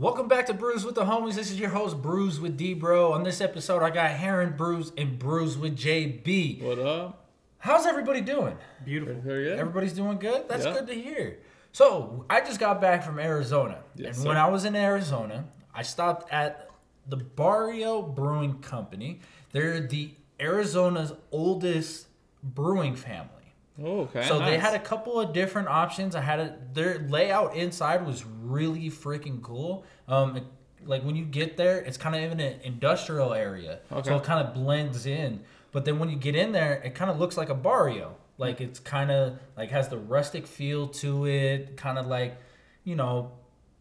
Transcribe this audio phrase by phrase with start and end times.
[0.00, 1.34] Welcome back to Brews with the Homies.
[1.34, 3.12] This is your host, Brews with D Bro.
[3.12, 6.62] On this episode, I got Heron Brews and Brews with JB.
[6.62, 7.28] What up?
[7.58, 8.56] How's everybody doing?
[8.82, 9.20] Beautiful.
[9.20, 9.56] Hell yeah.
[9.56, 10.48] Everybody's doing good?
[10.48, 10.72] That's Yeah.
[10.72, 11.40] good to hear.
[11.72, 13.82] So, I just got back from Arizona.
[13.94, 14.38] Yes, and when.
[14.38, 15.44] I was in Arizona,
[15.74, 16.70] I stopped at
[17.06, 19.20] the Barrio Brewing Company.
[19.52, 22.06] They're the Arizona's oldest
[22.42, 23.52] brewing family.
[23.82, 24.26] Oh, okay.
[24.26, 26.14] So they had a couple of different options.
[26.14, 29.84] I had a their layout inside was really freaking cool.
[30.08, 30.44] Um, it-
[30.86, 34.08] like when you get there, it's kind of in an industrial area, Okay.
[34.08, 35.40] so it kind of blends in.
[35.72, 38.16] But then when you get in there, it kind of looks like a barrio.
[38.38, 42.38] Like it's kind of like has the rustic feel to it, kind of like
[42.84, 43.32] you know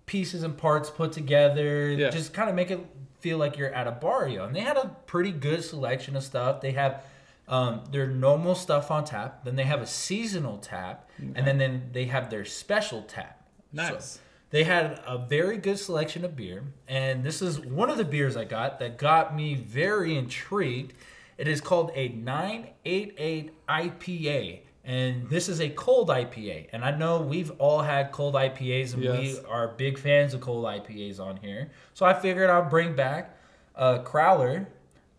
[0.08, 1.90] pieces and parts put together.
[1.92, 2.10] Yeah.
[2.10, 2.86] Just kind of make it
[3.22, 4.46] feel like you're at a barrio.
[4.46, 6.60] And they had a pretty good selection of stuff.
[6.60, 7.04] They have
[7.48, 9.46] um, their normal stuff on tap.
[9.46, 13.48] Then they have a seasonal tap, and then, then they have their special tap.
[13.72, 14.06] Nice.
[14.16, 14.20] So
[14.52, 18.36] they had a very good selection of beer, and this is one of the beers
[18.36, 20.94] I got that got me very intrigued.
[21.38, 26.68] It is called a 988 IPA, and this is a cold IPA.
[26.74, 30.66] And I know we've all had cold IPAs, and we are big fans of cold
[30.66, 31.70] IPAs on here.
[31.94, 33.38] So I figured I'll bring back
[33.76, 34.66] a crowler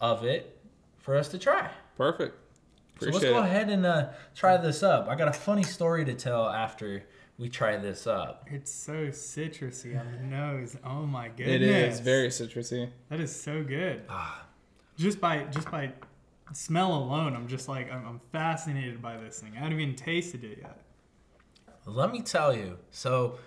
[0.00, 0.58] of it
[0.98, 1.70] for us to try.
[1.96, 2.36] Perfect.
[3.00, 5.08] So let's go ahead and uh, try this up.
[5.08, 7.04] I got a funny story to tell after
[7.40, 8.46] we try this up.
[8.52, 10.76] It's so citrusy on the nose.
[10.84, 11.54] Oh my goodness.
[11.54, 12.90] It is very citrusy.
[13.08, 14.02] That is so good.
[14.10, 14.46] Ah.
[14.98, 15.90] Just by just by
[16.52, 19.52] smell alone, I'm just like I'm, I'm fascinated by this thing.
[19.56, 20.82] I haven't even tasted it yet.
[21.86, 22.76] Let me tell you.
[22.90, 23.38] So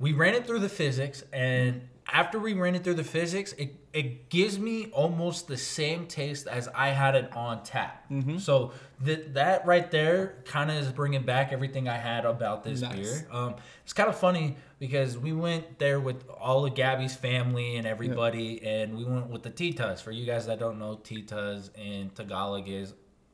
[0.00, 3.74] we ran it through the Fizzics, and after we ran it through the Fizzics, it,
[3.92, 8.04] it gives me almost the same taste as I had it on tap.
[8.38, 8.72] So
[9.04, 12.94] th- that right there kind of is bringing back everything I had about this Nice.
[12.94, 13.28] beer.
[13.32, 17.86] Um, it's kind of funny because we went there with all of Gabby's family and
[17.86, 20.02] everybody, and we went with the Titas.
[20.02, 22.92] For you guys that don't know, Titas in Tagalog is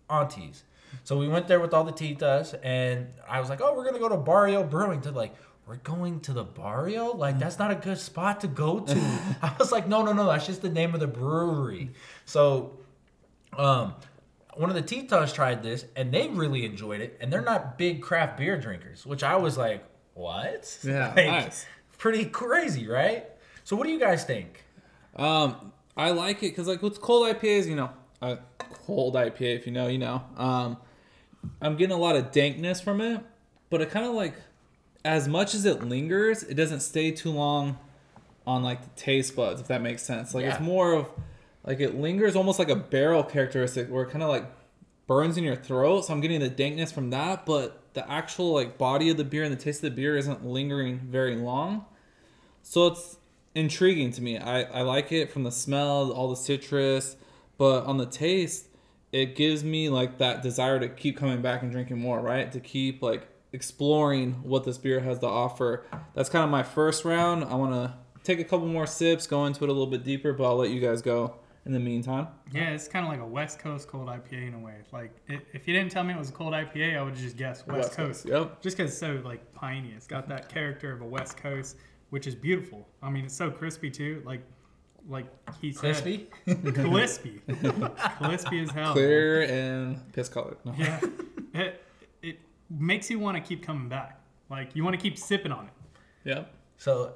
[0.08, 0.62] aunties.
[1.05, 4.00] So we went there with all the titas, and I was like, "Oh, we're gonna
[4.00, 5.34] go to Barrio Brewing." To like,
[5.70, 7.13] we're going to the Barrio?
[7.14, 8.97] Like, that's not a good spot to go to.
[9.42, 11.91] I was like, "No, no, no, that's just the name of the brewery."
[12.25, 12.81] So,
[13.57, 13.95] um,
[14.55, 18.03] one of the titas tried this, and they really enjoyed it, and they're not big
[18.03, 21.67] craft beer drinkers, which I was like, "What?" Yeah, Like, nice.
[21.98, 23.27] Pretty crazy, right?
[23.63, 24.64] So, what do you guys think?
[25.14, 29.67] Um, I like it because like with cold IPAs, you know, a cold IPA, if
[29.67, 30.20] you know, you know.
[30.37, 30.79] Um,
[31.63, 33.20] I'm getting a lot of dankness from it,
[33.70, 34.35] but it kind of like,
[35.05, 37.78] as much as it lingers, it doesn't stay too long
[38.46, 40.34] on like the taste buds, if that makes sense.
[40.34, 41.08] Like it's more of
[41.64, 44.44] like it lingers almost like a barrel characteristic where it kind of like
[45.06, 46.06] burns in your throat.
[46.06, 49.42] So I'm getting the dankness from that, but the actual like body of the beer
[49.42, 51.84] and the taste of the beer isn't lingering very long.
[52.62, 53.16] So it's
[53.55, 54.39] intriguing to me.
[54.39, 57.16] I, I like it from the smell, all the citrus,
[57.58, 58.66] but on the taste,
[59.12, 62.50] it gives me like that desire to keep coming back and drinking more, right?
[62.52, 65.84] To keep like exploring what this beer has to offer.
[66.14, 67.44] That's kind of my first round.
[67.44, 70.33] I want to take a couple more sips, go into it a little bit deeper,
[70.33, 72.28] but I'll let you guys go in the meantime.
[72.52, 74.77] Yeah, it's kind of like a West Coast cold IPA in a way.
[74.92, 77.36] Like i if you didn't tell me it was a cold IPA, I would just
[77.36, 78.22] guess West, West Coast.
[78.24, 78.62] Coast, yep.
[78.62, 81.77] Just because it's so like piney, it's got that character of a West Coast,
[82.10, 82.86] which is beautiful.
[83.02, 84.22] I mean, it's so crispy too.
[84.24, 84.42] Like,
[85.08, 85.27] like
[85.60, 86.28] he said, Crispy?
[86.44, 87.40] crispy,
[88.22, 88.92] crispy as hell.
[88.92, 90.58] Clear and piss colored.
[90.64, 90.74] No.
[90.77, 91.00] Yeah,
[91.55, 91.83] it
[92.22, 92.39] it
[92.70, 94.20] makes you want to keep coming back.
[94.48, 95.73] Like you want to keep sipping on it.
[96.25, 96.45] Yeah.
[96.77, 97.14] So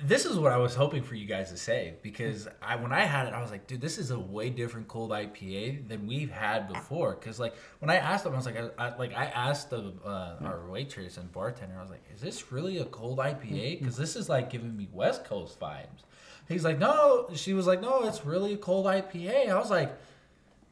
[0.00, 3.00] this is what I was hoping for you guys to say because I when I
[3.00, 6.30] had it, I was like, dude, this is a way different cold IPA than we've
[6.30, 7.16] had before.
[7.16, 9.92] Because like when I asked them, I was like, I, I like I asked the
[10.04, 13.80] uh, our waitress and bartender, I was like, is this really a cold IPA?
[13.80, 16.04] Because this is like giving me West Coast vibes.
[16.48, 17.28] He's like, no.
[17.34, 19.50] She was like, no, it's really a cold IPA.
[19.50, 19.94] I was like,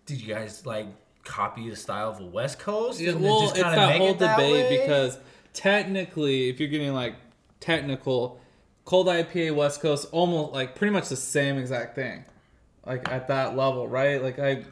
[0.06, 0.86] did you guys like
[1.26, 3.00] copy the style of a West Coast?
[3.00, 4.80] Yeah, and well, just it's kinda that make whole it that debate way?
[4.80, 5.18] because
[5.52, 7.16] technically, if you're getting like
[7.60, 8.40] technical,
[8.84, 12.24] cold IPA West Coast almost like pretty much the same exact thing,
[12.86, 14.22] like at that level, right?
[14.22, 14.64] Like I,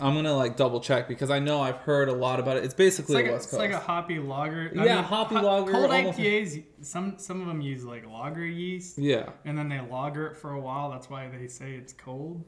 [0.00, 2.60] I'm gonna like double check because I know I've heard a lot about it.
[2.64, 4.72] It's It's basically like, a a, West it's like a hoppy lager.
[4.74, 9.28] Yeah, hoppy lager, Cold almost- IPAs, some some of them use like lager yeast, yeah,
[9.44, 10.90] and then they lager it for a while.
[10.90, 12.42] That's why they say it's cold.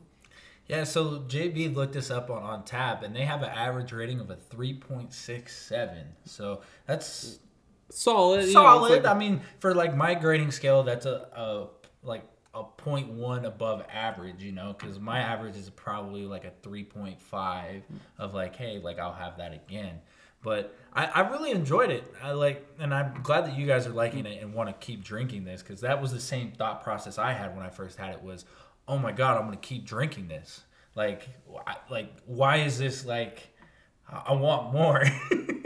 [0.69, 4.31] Yeah, so JB looked this up on, Untappd, and they have an average rating of
[4.31, 6.05] a 3.67.
[6.25, 7.39] So that's
[7.91, 8.41] solid.
[8.43, 9.05] you know, solid.
[9.05, 11.67] like- I mean, for like my grading scale, that's a, a
[12.03, 12.25] like
[12.55, 17.83] a 0.1 above average, you know, because my average is probably like a 3.5
[18.19, 20.01] of like, hey, like I'll have that again.
[20.43, 22.05] But I, I really enjoyed it.
[22.23, 25.03] I like, and I'm glad that you guys are liking it and want to keep
[25.03, 28.15] drinking this because that was the same thought process I had when I first had
[28.15, 28.23] it.
[28.23, 28.45] Was,
[28.89, 30.63] oh my god, I'm gonna keep drinking this.
[30.95, 31.29] Like,
[31.91, 33.49] like why is this like?
[34.09, 35.03] I want more.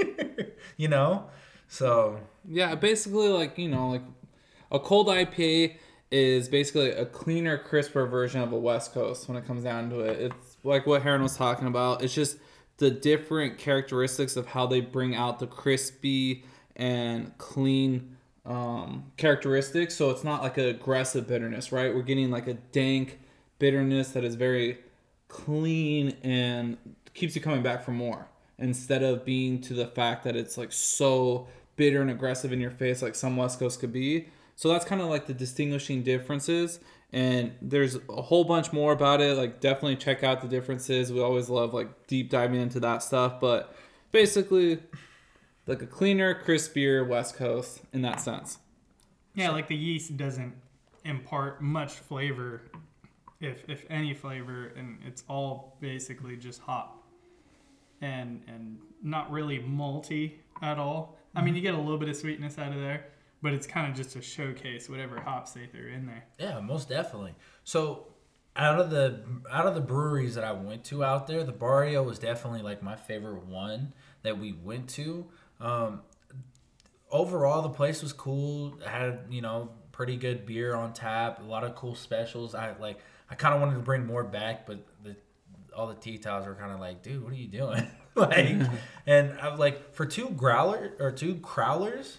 [0.77, 1.27] you know.
[1.69, 2.19] So
[2.49, 4.03] Yeah, basically, like you know, like
[4.73, 5.77] a cold IPA
[6.11, 10.01] is basically a cleaner, crisper version of a West Coast when it comes down to
[10.01, 10.21] it.
[10.21, 12.03] It's like what Heron was talking about.
[12.03, 12.39] It's just
[12.79, 16.45] the different characteristics of how they bring out the crispy
[16.75, 19.95] and clean um, characteristics.
[19.95, 21.95] So it's not like an aggressive bitterness, right?
[21.95, 23.19] We're getting like a dank
[23.59, 24.79] bitterness that is very
[25.29, 26.77] clean and
[27.15, 28.27] keeps you coming back for more
[28.59, 31.47] instead of being to the fact that it's like so
[31.77, 35.01] bitter and aggressive in your face like some west coast could be so that's kind
[35.01, 36.81] of like the distinguishing differences
[37.13, 41.21] and there's a whole bunch more about it like definitely check out the differences we
[41.21, 43.75] always love like deep diving into that stuff but
[44.13, 44.79] basically
[45.71, 48.59] like a cleaner crispier west coast in that sense
[49.35, 50.55] Yeah, like the yeast doesn't
[51.05, 52.63] impart much flavor,
[53.41, 57.03] if if any flavor, and it's all basically just hop,
[58.01, 61.17] and and not really malty at all.
[61.35, 63.07] I mean, you get a little bit of sweetness out of there,
[63.41, 66.25] but it's kind of just to showcase whatever hops they threw in there.
[66.39, 67.35] Yeah, most definitely.
[67.65, 68.09] So
[68.57, 72.03] out of the out of the breweries that I went to out there, the Barrio
[72.03, 75.27] was definitely like my favorite one that we went to.
[75.61, 76.03] Um,
[77.11, 78.79] overall, the place was cool.
[78.87, 82.55] Had you know pretty good beer on tap, a lot of cool specials.
[82.55, 82.99] I like
[83.31, 85.17] I kind of wanted to bring more back, but the
[85.77, 87.87] all the titas were kind of like, dude, what are you doing?
[88.15, 88.57] like,
[89.07, 92.17] and I was like, for two growler or two crowlers,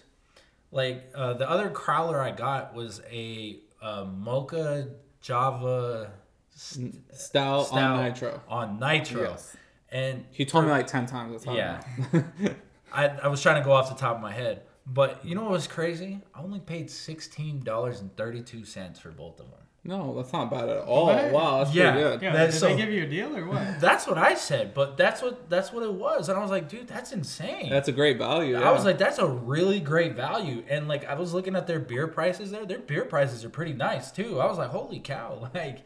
[0.70, 4.88] like uh, the other crowler I got was a uh, mocha
[5.20, 6.12] Java
[6.54, 9.56] st- stout, stout on nitro On nitro, Yes.
[9.90, 11.82] and he told me like 10 times that's how I yeah.
[12.94, 13.00] know.
[13.22, 15.42] I, I was trying to go off the top of my head, but you know
[15.42, 16.20] what was crazy?
[16.34, 19.58] I only paid sixteen dollars and thirty two cents for both of them.
[19.84, 21.32] no that's not bad at all What?
[21.32, 21.90] wow that's Yeah.
[21.92, 23.80] pretty good Yeah, That's did so- they give you a deal or what?
[23.80, 26.68] That's what I said, but that's what that's what it was, and I was like,
[26.68, 27.68] dude, that's insane.
[27.70, 30.62] that's a great value I was like, that's a really great value.
[30.68, 32.64] And like I was looking at their beer prices there.
[32.66, 34.40] Their beer prices are pretty nice too.
[34.40, 35.78] I was like, holy cow, like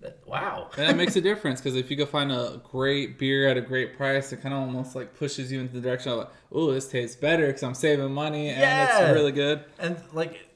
[0.00, 0.70] that, wow.
[0.76, 3.60] and that makes a difference because if you could find a great beer at a
[3.60, 6.72] great price, it kind of almost like pushes you into the direction of like, oh,
[6.72, 9.00] this tastes better because I'm saving money and Yeah.
[9.08, 9.64] it's really good.
[9.78, 10.48] And like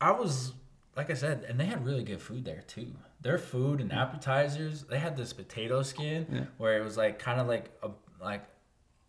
[0.00, 0.52] I was
[0.96, 2.88] like I said, and they had really good food there too.
[3.20, 6.40] Their food and appetizers, they had this potato skin Yeah.
[6.58, 7.90] where it was like kind of like a
[8.22, 8.44] like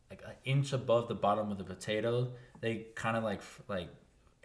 [0.09, 2.31] like an inch above the bottom of the potato.
[2.61, 3.89] They kind of like like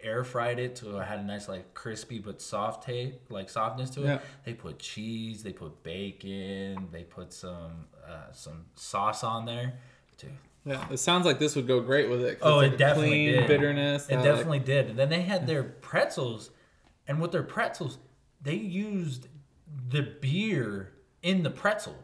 [0.02, 3.91] air fried it to it had a nice like crispy but soft taste like softness
[3.91, 4.06] to it.
[4.06, 4.19] Yeah.
[4.44, 9.75] They put cheese, they put bacon, they put some uh, some sauce on there.
[10.19, 10.31] Dude,
[10.64, 12.38] Yeah, it sounds like this would go great with it.
[12.43, 13.47] Oh, it like a definitely clean did.
[13.47, 14.05] bitterness.
[14.06, 14.91] It that, like- definitely did.
[14.91, 16.50] And then they had their pretzels,
[17.06, 17.99] and with their pretzels,
[18.43, 19.29] they used
[19.88, 20.93] the beer
[21.23, 21.97] in the pretzel.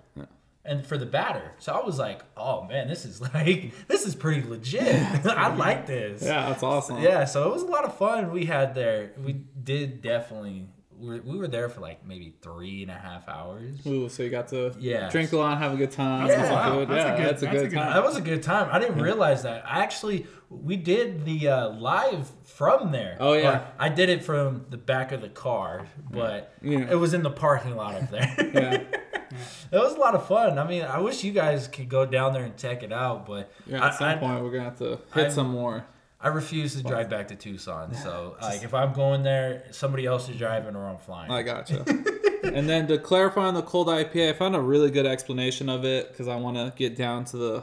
[0.69, 4.15] And for the batter, so I was like, "Oh man, this is like this is
[4.15, 4.85] pretty legit.
[5.27, 7.01] I like this." yeah, that's awesome.
[7.03, 9.13] Yeah, so it was a lot of fun we had there.
[9.25, 10.67] We did definitely.
[10.99, 13.87] We were, we were there for like maybe three and a half hours.
[13.87, 15.11] Ooh, so you got to Yeah.
[15.11, 16.27] drink a lot, have a good time.
[16.27, 16.73] That's eat wow.
[16.73, 16.89] food.
[16.89, 17.93] That's a yeah, good- that's a that's good a time.
[17.93, 18.69] That was a good time.
[18.73, 19.63] I didn't realize that.
[19.71, 23.19] I actually we did the uh, live from there.
[23.21, 23.51] Oh, yeah.
[23.51, 26.91] Or I did it from the back of the car, but Yeah.
[26.91, 28.35] it was in the parking lot up there.
[28.55, 28.99] yeah,
[29.73, 30.59] it was a lot of fun.
[30.59, 33.53] I mean, I wish you guys could go down there and check it out, but
[33.67, 33.83] yeah.
[33.83, 35.87] I, At some I, point, we're gonna have to hit I'm- some more.
[36.19, 37.95] I refuse to drive back to Tucson.
[37.95, 41.31] So like, if I'm going there, somebody else is driving or I'm flying.
[41.31, 41.85] I gotcha.
[42.43, 45.85] and then to clarify on the cold IPA, I found a really good explanation of
[45.85, 47.63] it because I want to get down to the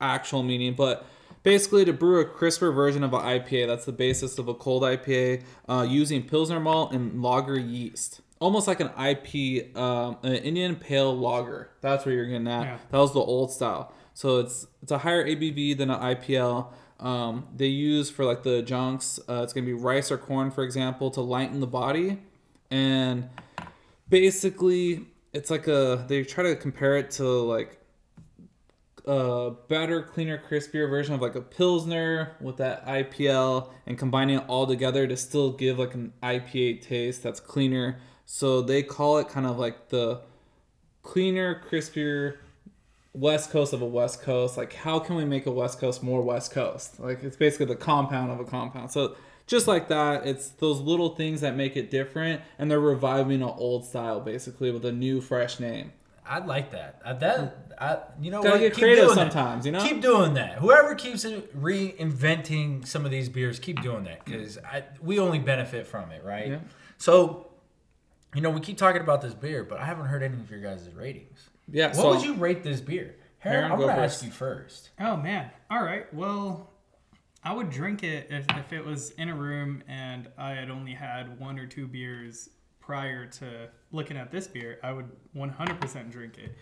[0.00, 0.74] actual meaning.
[0.74, 1.04] But
[1.42, 4.82] basically, to brew a crisper version of an IPA, that's the basis of a cold
[4.82, 8.22] IPA, uh, using Pilsner malt and lager yeast.
[8.40, 11.70] Almost like an IP, um, an Indian Pale Lager.
[11.80, 12.64] That's where you're getting at.
[12.64, 12.78] Yeah.
[12.90, 13.92] That was the old style.
[14.14, 16.72] So it's it's a higher ABV than an IPL.
[17.00, 19.20] Um, they use for like the junks.
[19.28, 22.18] Uh, it's gonna be rice or corn, for example, to lighten the body,
[22.70, 23.28] and
[24.08, 27.78] basically it's like a they try to compare it to like
[29.08, 34.44] a better, cleaner, crispier version of like a pilsner with that IPL and combining it
[34.48, 37.98] all together to still give like an IPA taste that's cleaner.
[38.30, 40.20] So they call it kind of like the
[41.02, 42.36] cleaner, crispier
[43.14, 46.20] west coast of a west coast like how can we make a west coast more
[46.22, 49.16] west coast like it's basically the compound of a compound so
[49.46, 53.48] just like that it's those little things that make it different and they're reviving an
[53.56, 55.90] old style basically with a new fresh name
[56.30, 57.00] I like that.
[57.04, 58.60] Uh, that I, you know Gotta what?
[58.60, 59.32] get Keep creative doing that.
[59.32, 59.82] sometimes, you know?
[59.82, 60.58] Keep doing that.
[60.58, 64.58] Whoever keeps reinventing some of these beers, keep doing that because
[65.00, 66.48] we only benefit from it, right?
[66.48, 66.58] Yeah.
[66.98, 67.46] So,
[68.34, 70.60] you know, we keep talking about this beer, but I haven't heard any of your
[70.60, 71.48] guys' ratings.
[71.70, 71.88] Yeah.
[71.88, 73.16] What so would you rate this beer?
[73.38, 74.90] Heron, Heron, I'm gonna ask you first.
[75.00, 75.50] Oh man.
[75.70, 76.12] All right.
[76.12, 76.70] Well,
[77.44, 80.92] I would drink it if, if it was in a room and I had only
[80.92, 84.78] had one or two beers prior to looking at this beer.
[84.82, 86.52] I would 100% drink it.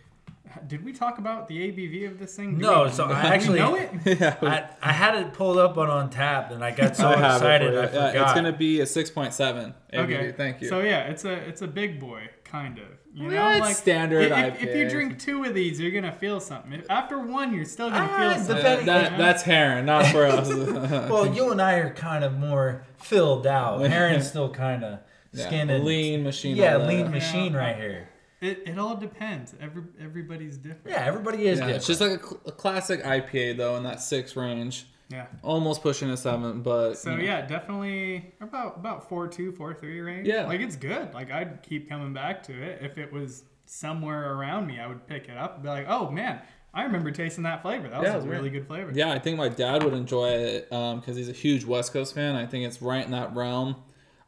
[0.67, 2.57] Did we talk about the ABV of this thing?
[2.59, 3.91] Do No, we- so I actually know it.
[4.21, 4.37] yeah.
[4.43, 7.63] I, I had it pulled up on Untappd and I got so I have it
[7.63, 7.79] excited for.
[7.81, 8.23] I Yeah, forgot.
[8.27, 9.75] it's gonna be a six point seven.
[9.93, 10.33] Okay.
[10.33, 10.69] Thank you.
[10.69, 12.85] So yeah, it's a it's a big boy kind of.
[13.15, 16.13] You Yeah, know, it's like standard If, if you drink two of these, you're gonna
[16.13, 16.83] feel something.
[16.91, 18.57] After one, you're still gonna Ah, feel the something.
[18.57, 20.49] Depending- that, that's Heron, not for us.
[20.49, 23.81] well, you and I are kind of more filled out.
[23.81, 24.99] Heron's still kind of
[25.33, 25.85] Yeah, skinning.
[25.85, 26.57] lean machine.
[26.57, 27.59] Yeah, lean machine Yeah.
[27.59, 28.09] right here.
[28.41, 29.55] It, it all depends.
[29.61, 30.89] Every everybody's different.
[30.91, 31.77] Yeah, everybody is Yeah, different.
[31.77, 35.27] it's just like a, cl- a classic IPA though in that six range, Yeah.
[35.43, 37.23] almost pushing a seven, but So you know.
[37.25, 40.27] yeah, definitely about about four two, four three range.
[40.29, 40.47] Yeah.
[40.47, 41.15] like it's good.
[41.15, 42.81] Like I'd keep coming back to it.
[42.83, 46.11] If it was somewhere around me, I would pick it up and be like, oh
[46.11, 46.41] man,
[46.75, 47.89] I remember tasting that flavor.
[47.89, 48.93] That was Yeah, it a really good flavor.
[48.95, 52.15] Yeah, I think my dad would enjoy it um, because he's a huge West Coast
[52.15, 52.37] fan.
[52.37, 53.77] I think it's right in that realm.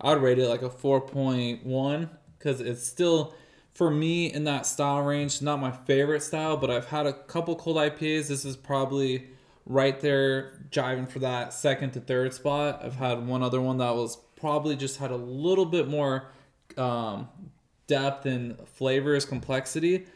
[0.01, 3.35] I would rate it like a 4.1 because it's still,
[3.79, 5.41] for me, in that style range.
[5.41, 8.27] Not my favorite style, but I've had a couple cold IPAs.
[8.27, 9.29] This is probably
[9.67, 12.81] right there jiving for that second to third spot.
[12.83, 16.33] I've had one other one that was probably just had a little bit more
[16.77, 17.29] um,
[17.87, 20.07] depth and flavors, complexity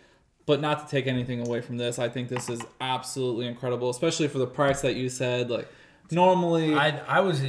[0.45, 4.27] but not to take anything away from this, I think this is absolutely incredible, especially
[4.27, 5.51] for the price that you said.
[5.51, 5.69] Like
[6.11, 7.41] normally, I I was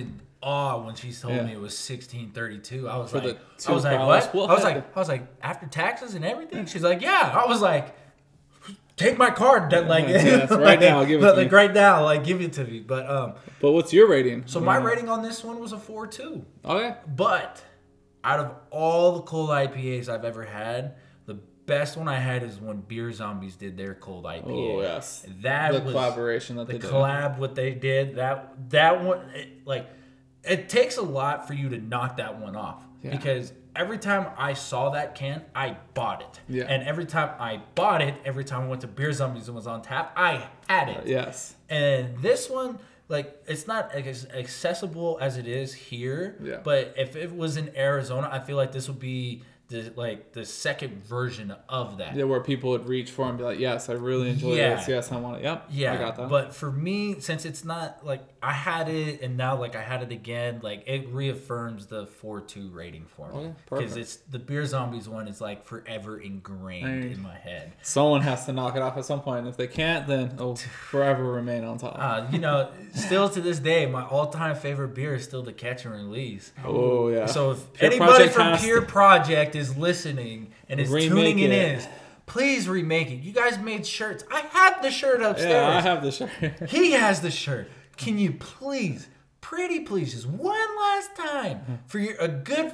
[0.43, 1.43] awe when she told Yeah.
[1.43, 2.87] me it was sixteen thirty two.
[2.89, 3.99] I was For like, I was like,
[4.33, 4.49] what?
[4.49, 6.65] I was like, I was like, after taxes and everything.
[6.65, 7.33] She's like, yeah.
[7.35, 7.95] I was like,
[8.97, 11.55] take my card, that like, Yes, right like, now, give it like me.
[11.55, 12.79] right now, like give it to me.
[12.79, 14.43] But um, but what's your rating?
[14.45, 16.45] so my rating on this one was a four two.
[16.65, 17.63] Okay, But
[18.23, 20.95] out of all the cold IPAs I've ever had,
[21.25, 21.33] the
[21.65, 24.43] best one I had is when Beer Zombies did their cold IPA.
[24.45, 25.25] Oh, yes.
[25.41, 26.89] that the was collaboration that the they did.
[26.89, 29.89] collab what they did that that one it, like
[30.43, 33.11] it takes a lot for you to knock that one off Yeah.
[33.11, 36.65] because every time I saw that can I bought it Yeah.
[36.65, 39.67] and every time I bought it every time I went to Beer Zombies and was
[39.67, 42.77] on tap I had it yes, and this one
[43.09, 46.57] like it's not as accessible as it is here Yeah.
[46.63, 50.45] but if it was in Arizona I feel like this would be the like the
[50.45, 53.93] second version of that yeah, where people would reach for and be like, "Yes, I
[53.93, 54.75] really enjoy Yeah.
[54.75, 54.89] this.
[54.89, 55.43] Yes, I want it.
[55.43, 59.21] Yep, Yeah, I got that." but for me, since it's not like I had it
[59.21, 63.31] and now like I had it again, like it reaffirms the four two rating for
[63.31, 63.97] me because perfect.
[63.97, 67.11] it's the beer zombies one is like forever ingrained Hey.
[67.11, 67.71] in my head.
[67.81, 69.47] someone has to knock it off at some point.
[69.47, 70.55] If they can't, then it'll
[70.89, 71.95] forever remain on top.
[71.97, 75.53] Uh, you know, still to this day, my all time favorite beer is still the
[75.53, 76.51] Catch and Release.
[76.65, 77.25] oh yeah.
[77.27, 81.51] So if Pure anybody Project from to- Project is listening and is Remake tuning it.
[81.51, 81.81] in,
[82.25, 83.15] please remake it.
[83.21, 84.23] You guys made shirts.
[84.31, 85.51] I have the shirt upstairs.
[85.51, 86.29] yeah, I have the shirt.
[86.69, 87.69] He has the shirt.
[87.97, 89.07] Can you please,
[89.41, 91.73] pretty please, just one last time hmm.
[91.87, 92.73] for your a good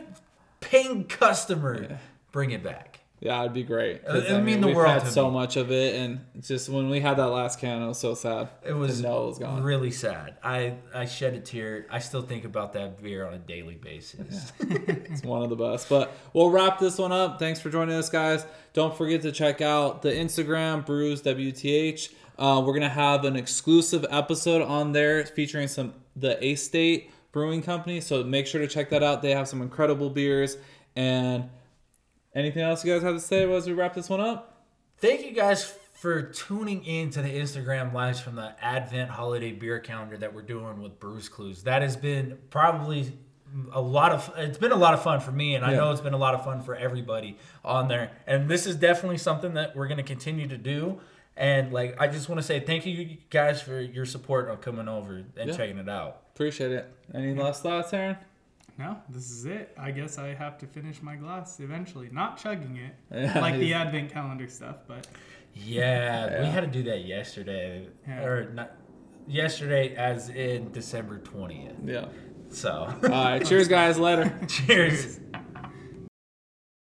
[0.59, 1.99] paying customer,
[2.31, 2.99] bring it back.
[3.21, 4.01] Yeah, it'd be great.
[4.07, 5.33] Uh, it'd mean the we've world had so me.
[5.33, 8.47] much of it, and just when we had that last can, it was so sad.
[8.65, 9.61] It was, know it was gone.
[9.61, 10.37] really sad.
[10.41, 11.85] I I shed a tear.
[11.91, 14.53] I still think about that beer on a daily basis.
[14.61, 15.89] It's one of the best.
[15.89, 17.39] But we'll wrap this one up.
[17.39, 18.45] Thanks for joining us, guys.
[18.71, 22.13] Don't forget to check out the Instagram, Brews WTH.
[22.39, 27.61] Uh, we're gonna have an exclusive episode on there featuring some the A State Brewing
[27.61, 28.01] Company.
[28.01, 29.21] So make sure to check that out.
[29.21, 30.57] They have some incredible beers.
[30.95, 31.49] And
[32.33, 34.65] anything else you guys have to say as we wrap this one up?
[34.97, 39.79] Thank you guys for tuning in to the Instagram lives from the Advent holiday beer
[39.79, 41.63] calendar that we're doing with Bruce Clues.
[41.63, 43.11] That has been probably
[43.73, 46.01] a lot of it's been a lot of fun for me and I know it's
[46.01, 48.11] been a lot of fun for everybody on there.
[48.27, 50.99] And this is definitely something that we're going to continue to do.
[51.37, 54.87] And like I just want to say thank you guys for your support on coming
[54.87, 55.55] over and Yeah.
[55.55, 56.23] checking it out.
[56.35, 56.93] Appreciate it.
[57.13, 58.17] Any last thoughts, Aaron?
[58.77, 59.73] No, this is it.
[59.77, 62.09] I guess I have to finish my glass eventually.
[62.11, 65.05] Not chugging it Yeah, like the advent calendar stuff, but
[65.53, 68.23] Yeah, we had to do that yesterday Yeah.
[68.23, 68.71] or not
[69.27, 71.75] yesterday as in December 20th.
[71.85, 72.05] Yeah.
[72.49, 73.45] So, All right.
[73.45, 73.97] cheers, guys.
[73.99, 74.33] Later.
[74.47, 75.19] cheers.